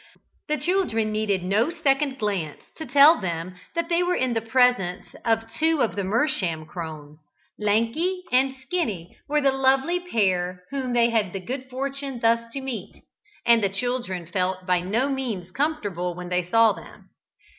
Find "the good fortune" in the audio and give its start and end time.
11.33-12.17